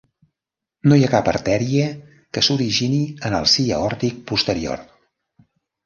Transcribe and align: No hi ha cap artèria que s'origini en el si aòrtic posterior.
No 0.91 0.97
hi 0.99 1.05
ha 1.07 1.11
cap 1.15 1.29
artèria 1.33 1.91
que 2.37 2.45
s'origini 2.49 3.05
en 3.31 3.39
el 3.43 3.49
si 3.55 3.71
aòrtic 3.79 4.21
posterior. 4.33 4.87